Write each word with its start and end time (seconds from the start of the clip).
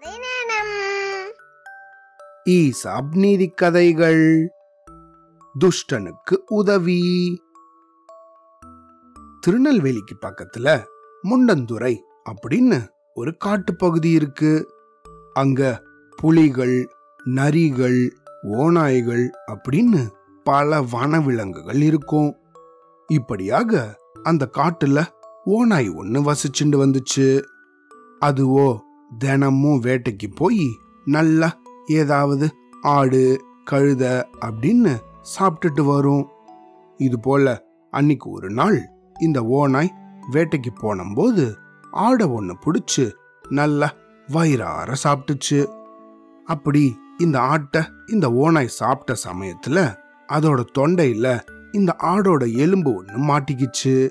கதை 0.00 0.22
ஈசாப் 2.44 3.16
நீதி 3.16 3.48
கதைகள். 3.48 4.48
துஷ்டனுக்கு 5.60 6.36
உதவி. 6.46 7.42
திருநெல்வேலிக்கு 9.40 10.16
பக்கத்துல 10.20 10.84
முண்டந்துறை 11.22 11.96
அப்படின்னு 12.30 12.88
ஒரு 13.14 13.36
காட்டுப்பகுதி 13.44 14.12
இருக்கு. 14.12 14.74
அங்க 15.32 15.82
புலிகள் 16.16 16.88
நரிகள் 17.26 18.10
ஓநாய்கள் 18.42 19.28
அப்படின்னு 19.46 20.10
பல 20.44 20.80
வனவிலங்குகள் 20.80 21.82
இருக்கும். 21.82 22.36
இப்படியாக 23.06 23.98
அந்த 24.22 24.48
காட்டுல 24.52 25.06
ஓநாய் 25.44 25.88
ஒன்று 25.88 26.32
வசிச்சுண்டு 26.32 26.76
வந்துச்சு. 26.84 27.44
அதுவோ 28.20 28.84
தினமும் 29.18 29.82
வேட்டைக்கு 29.82 30.28
போய் 30.34 30.66
நல்லா 31.04 31.58
ஏதாவது 31.86 32.54
ஆடு 32.82 33.44
கழுத 33.70 34.24
அப்படின்னு 34.40 34.96
சாப்பிட்டுட்டு 35.38 35.84
வரும். 35.84 36.28
இது 36.96 37.20
போல 37.20 37.64
அன்னைக்கு 37.90 38.30
ஒரு 38.30 38.50
நாள் 38.50 38.88
இந்த 39.20 39.44
ஓநாய் 39.44 39.94
வேட்டைக்கு 40.32 40.70
போனம்போது 40.80 41.56
ஆடை 41.90 42.26
ஒன்று 42.26 42.56
பிடிச்சு 42.64 43.12
நல்லா 43.48 43.92
வயிறார 44.28 44.94
சாப்பிட்டுச்சு. 45.04 45.66
அப்படி 46.44 46.96
இந்த 47.18 47.40
ஆட்டை 47.40 47.82
இந்த 48.06 48.32
ஓநாய் 48.32 48.68
சாப்பிட்ட 48.68 49.14
சமயத்துல 49.28 49.96
அதோட 50.32 50.64
தொண்டையில 50.78 51.40
இந்த 51.72 51.96
ஆடோட 52.02 52.54
எலும்பு 52.54 52.94
ஒன்று 52.94 53.18
மாட்டிக்கிச்சு. 53.18 54.10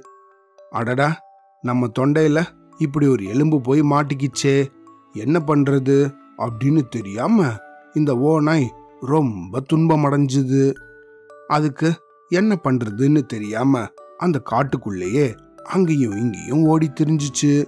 அடடா 0.72 1.20
நம்ம 1.62 1.88
தொண்டையில 2.00 2.46
இப்படி 2.78 3.08
ஒரு 3.08 3.26
எலும்பு 3.26 3.62
போய் 3.62 3.82
மாட்டிக்கிச்சே. 3.82 4.68
என்ன 5.16 5.42
பண்றது? 5.48 6.14
அப்படின்னு 6.38 6.88
தெரியாம 6.88 7.52
இந்த 7.94 8.18
ஓநாய் 8.18 8.74
ரொம்ப 9.02 9.60
துன்பம் 9.60 10.06
அடைஞ்சுது 10.06 10.74
அதுக்கு 11.48 11.94
என்ன 12.30 12.60
பண்றதுன்னு 12.64 13.26
தெரியாம 13.26 13.88
அந்த 14.18 14.42
காட்டுக்குள்ளேயே 14.52 15.38
அங்கேயும் 15.64 16.16
இங்கேயும் 16.16 16.64
ஓடி 16.64 16.92
திரிஞ்சுச்சு. 17.00 17.66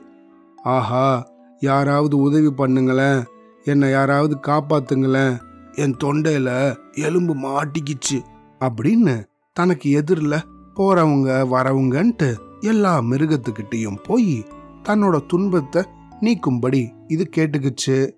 ஆஹா 0.63 1.27
யாராவது 1.59 2.17
உதவி 2.17 2.47
பண்ணுங்களேன். 2.47 3.25
என்னை 3.63 3.89
யாராவது 3.89 4.37
காப்பாத்துங்களேன். 4.47 5.39
என் 5.73 5.95
தொண்டையில 6.03 6.75
எலும்பு 6.91 7.35
மாட்டிக்கிச்சு. 7.35 8.21
அப்படின்னு 8.59 9.23
தனக்கு 9.53 9.91
எதிரில் 9.91 10.45
போறவங்க 10.75 11.47
வரவங்கன்ட்டு 11.51 12.37
எல்லா 12.59 12.99
மிருகத்துக்கிட்டையும் 12.99 14.03
போய் 14.03 14.45
தன்னோட 14.83 15.25
துன்பத்தை 15.25 15.83
நீக்கும்படி 16.21 16.93
இது 17.07 17.29
கேட்டுக்குச்சு. 17.35 18.11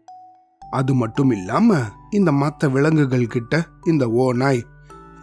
அது 0.71 0.93
மட்டும் 0.93 1.31
இல்லாம 1.31 1.77
இந்த 2.11 2.31
மற்ற 2.31 2.69
விலங்குகள் 2.69 3.27
கிட்ட 3.27 3.65
இந்த 3.85 4.09
ஓநாய் 4.09 4.61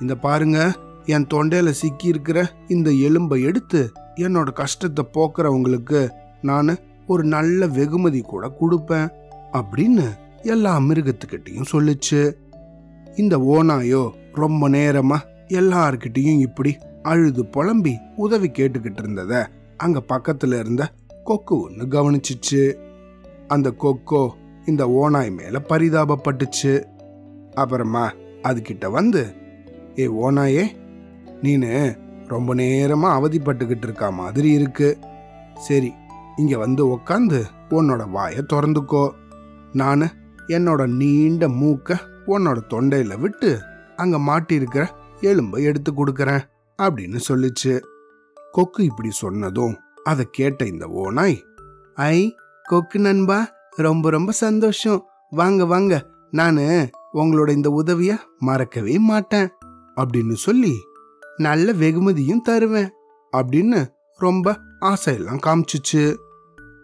இந்த 0.00 0.14
பாருங்க 0.14 0.72
என் 1.04 1.26
தொண்டையில 1.34 1.70
சிக்கி 1.70 2.06
இருக்கிற 2.08 2.52
இந்த 2.68 2.90
எலும்பை 2.90 3.42
எடுத்து 3.42 3.92
என்னோட 4.14 4.52
கஷ்டத்தை 4.52 5.06
போக்குறவங்களுக்கு 5.14 6.08
நான் 6.42 6.76
ஒரு 7.06 7.24
நல்ல 7.24 7.66
வெகுமதி 7.66 8.20
கூட 8.20 8.56
கொடுப்பேன் 8.60 9.08
அப்படின்னு 9.52 10.06
எல்லா 10.42 10.78
மிருகத்துக்கிட்டையும் 10.78 11.70
சொல்லுச்சு. 11.72 12.32
இந்த 13.16 13.38
ஓநாயோ 13.38 14.10
ரொம்ப 14.32 14.68
நேரமா 14.68 15.18
எல்லார்கிட்டையும் 15.48 16.38
இப்படி 16.38 16.76
அழுது 17.02 17.46
புலம்பி 17.46 17.98
உதவி 18.16 18.48
கேட்டுக்கிட்டு 18.48 19.02
இருந்தத 19.02 19.46
அங்க 19.76 20.02
பக்கத்துல 20.08 20.58
இருந்த 20.58 20.92
கொக்கு 21.26 21.54
ஒன்று 21.60 21.84
கவனிச்சிச்சு. 21.86 22.62
அந்த 23.48 23.68
கொக்கோ 23.80 24.22
இந்த 24.66 24.82
ஓனாய் 24.88 25.30
மேல 25.30 25.60
பரிதாபப்பட்டுச்சு. 25.68 26.72
அப்புறமா 27.54 28.04
அதுகிட்ட 28.42 28.90
வந்து 28.90 29.22
ஏ 29.98 30.06
ஓனாயே 30.06 30.64
நீனு 31.42 31.70
ரொம்ப 32.26 32.54
நேரமா 32.54 33.08
அவதிப்பட்டுக்கிட்டு 33.18 33.86
இருக்க 33.88 34.10
மாதிரி 34.10 34.50
இருக்கு. 34.52 34.98
சரி 35.56 35.92
இங்க 36.36 36.58
வந்து 36.58 36.82
உக்காந்து 36.86 37.40
உன்னோட 37.70 38.10
வாயை 38.10 38.42
திறந்துக்கோ. 38.52 39.04
நான் 39.72 40.10
என்னோட 40.48 40.82
நீண்ட 40.96 41.48
மூக்க 41.48 41.98
உன்னோட 42.26 42.58
தொண்டையில 42.70 43.18
விட்டு 43.18 43.50
அங்க 43.96 44.16
மாட்டியிருக்கிற 44.18 44.84
எலும்பை 45.20 45.62
எடுத்து 45.62 45.90
கொடுக்கறேன் 45.92 46.44
அப்படின்னு 46.82 47.18
சொல்லிச்சு. 47.28 47.74
கொக்கு 48.52 48.84
இப்படி 48.84 49.10
சொன்னதும் 49.10 49.76
அதை 50.06 50.28
கேட்ட 50.30 50.64
இந்த 50.64 50.86
ஓனாய் 50.86 51.38
ஐ 51.94 52.34
கொக்கு 52.62 52.98
நண்பா 52.98 53.48
ரொம்ப 53.70 54.10
ரொம்ப 54.10 54.32
சந்தோஷம். 54.32 55.04
வாங்க 55.30 55.64
வாங்க. 55.64 56.06
நான் 56.30 56.58
உங்களோட 57.14 57.48
இந்த 57.48 57.70
உதவிய 57.70 58.18
மறக்கவே 58.38 58.98
மாட்டேன். 58.98 59.48
அப்படின்னு 59.96 60.32
சொல்லி 60.32 60.74
நல்ல 61.36 61.72
வெகுமதியும் 61.72 62.42
தருவேன். 62.42 62.90
அப்படின்னு 63.36 63.86
ரொம்ப 64.12 64.58
ஆசையெல்லாம் 64.80 65.40
காமிச்சிச்சு. 65.46 66.14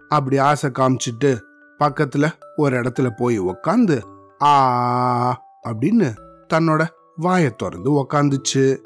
அப்படி 0.09 0.39
ஆசை 0.39 0.71
காமிச்சிட்டு 0.71 1.41
பக்கத்துல 1.79 2.31
ஒரு 2.57 2.81
இடத்துல 2.81 3.11
போய் 3.17 3.41
உக்காந்து 3.41 4.03
ஆ 4.43 5.43
அப்படின்னு 5.69 6.15
தன்னோட 6.55 6.87
வாயை 7.17 7.51
திறந்து 7.57 7.91
உக்காந்துச்சு. 7.93 8.79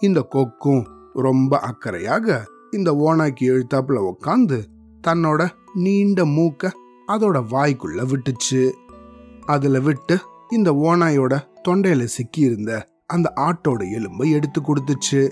இந்த 0.00 0.20
கொக்கும் 0.20 1.10
ரொம்ப 1.12 1.60
அக்கறையாக 1.60 2.50
இந்த 2.76 2.90
ஓனாக்கி 3.06 3.44
எழுத்தாப்புல 3.52 3.98
உக்காந்து 4.10 4.58
தன்னோட 5.06 5.40
நீண்ட 5.74 6.24
மூக்க 6.26 6.70
அதோட 7.08 7.38
வாய்க்குள்ள 7.50 8.00
விட்டுச்சு. 8.10 8.60
அதுல 9.46 9.80
விட்டு 9.80 10.16
இந்த 10.50 10.70
ஓனாயோட 10.72 11.34
தொண்டையில 11.68 12.04
சிக்கி 12.04 12.40
இருந்த 12.40 12.72
அந்த 13.06 13.32
ஆட்டோட 13.36 13.80
எலும்பை 13.96 14.26
எடுத்து 14.30 14.60
கொடுத்துச்சு. 14.60 15.28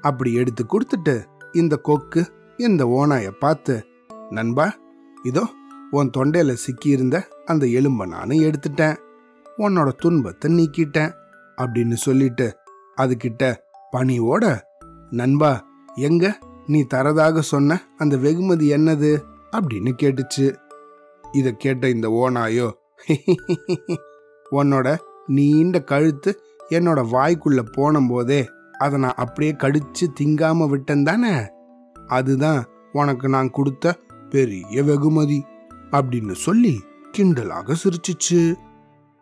அப்படி 0.00 0.30
எடுத்து 0.32 0.64
கொடுத்துட்டு 0.64 1.14
இந்த 1.52 1.76
கொக்கு 1.76 2.22
இந்த 2.56 2.84
ஓனாய 2.98 3.30
பார்த்து 3.38 3.86
நண்பா 4.30 4.66
இதோ 5.22 5.44
உன் 5.90 6.10
தொண்டையில 6.16 6.52
சிக்கி 6.52 6.90
இருந்த 6.90 7.16
அந்த 7.44 7.66
எலும்பை 7.78 8.06
நானும் 8.06 8.44
எடுத்துட்டேன். 8.48 8.96
உன்னோட 9.58 9.88
துன்பத்தை 9.96 10.48
நீக்கிட்டேன் 10.56 11.14
அப்படின்னு 11.58 11.96
சொல்லிட்டு 12.06 12.48
அதுகிட்ட 12.96 13.54
பணியோட 13.92 14.44
நண்பா 15.10 15.52
எங்க 15.94 16.24
நீ 16.68 16.86
தரதாக 16.94 17.38
சொன்ன 17.38 17.80
அந்த 17.96 18.16
வெகுமதி 18.16 18.72
என்னது? 18.72 19.24
அப்படின்னு 19.52 19.92
கேட்டுச்சு. 20.02 20.54
இதை 21.32 21.56
கேட்ட 21.56 21.88
இந்த 21.88 22.08
ஓனாயோ 22.08 22.68
உன்னோட 24.52 24.96
நீண்ட 25.26 25.82
கழுத்து 25.82 26.40
என்னோட 26.70 27.00
வாய்க்குள்ள 27.12 27.60
போனபோதே 27.76 28.46
அதை 28.78 28.98
நான் 28.98 29.12
அப்படியே 29.16 29.52
கடிச்சு 29.52 30.06
திங்காம 30.20 30.68
விட்டேன் 30.68 31.04
தானே? 31.04 31.34
அதுதான் 32.06 32.64
உனக்கு 32.92 33.28
நான் 33.28 33.50
கொடுத்த 33.50 33.94
பெரிய 34.30 34.82
வெகுமதி 34.82 35.44
அப்படின்னு 35.90 36.32
சொல்லி 36.32 36.80
கிண்டலாக 37.18 37.76
சிரிச்சிச்சு. 37.82 38.54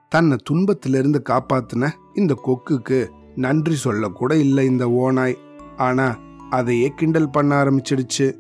தன்னை 0.09 0.37
துன்பத்திலிருந்து 0.45 1.23
காப்பாத்தின 1.29 1.89
இந்த 2.15 2.35
கொக்குக்கு 2.47 3.09
நன்றி 3.37 3.75
சொல்ல 3.75 4.09
கூட 4.09 4.37
இல்லை 4.37 4.67
இந்த 4.67 4.87
ஓனாய் 4.87 5.37
ஆனா 5.77 6.17
அதையே 6.51 6.93
கிண்டல் 6.97 7.31
பண்ண 7.31 7.65
ஆரம்பிச்சிடுச்சு. 7.65 8.37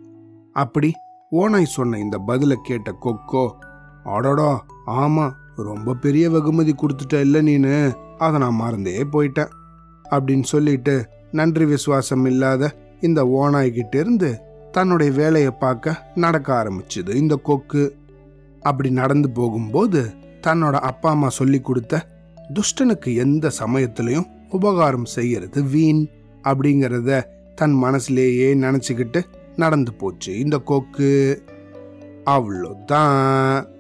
அப்படி 0.53 0.93
ஓனாய் 1.31 1.65
சொன்ன 1.65 1.99
இந்த 1.99 2.21
பதில 2.27 2.55
கேட்ட 2.55 2.95
கொக்கோ 3.05 3.51
அடடா 4.05 4.65
ஆமா 4.87 5.33
ரொம்ப 5.57 5.95
பெரிய 5.95 6.31
வெகுமதி 6.31 6.75
கொடுத்துட்ட 6.75 7.21
இல்ல 7.21 7.43
நீனு 7.43 7.97
அதை 8.19 8.39
நான் 8.39 8.55
மறந்தே 8.55 9.05
போயிட்டேன் 9.05 9.49
அப்படின்னு 10.11 10.43
சொல்லிட்டு 10.43 11.09
நன்றி 11.33 11.65
விசுவாசம் 11.65 12.25
இல்லாத 12.25 12.77
இந்த 13.01 13.25
ஓனாய்கிட்ட 13.25 13.95
இருந்து 13.95 14.41
தன்னுடைய 14.73 15.13
வேலையை 15.13 15.51
பார்க்க 15.51 16.05
நடக்க 16.15 16.65
ஆரம்பிச்சுது 16.65 17.15
இந்த 17.15 17.37
கொக்கு. 17.37 17.97
அப்படி 18.61 18.91
நடந்து 18.91 19.31
போகும்போது 19.31 20.15
தன்னோட 20.43 20.73
அப்பா 20.73 21.11
அம்மா 21.11 21.29
சொல்லி 21.29 21.61
கொடுத்த 21.61 22.07
துஷ்டனுக்கு 22.55 23.17
எந்த 23.17 23.51
சமயத்திலையும் 23.59 24.31
உபகாரம் 24.49 25.05
செய்யறது 25.05 25.63
வீண் 25.65 26.07
அப்படிங்கிறத 26.43 27.23
தன் 27.57 27.75
மனசுலேயே 27.83 28.49
நினச்சிக்கிட்டு 28.65 29.25
நடந்து 29.57 29.95
போச்சு. 29.95 30.39
இந்த 30.39 30.59
கொக்கு 30.59 31.43
அவ்வளோதான். 32.27 33.75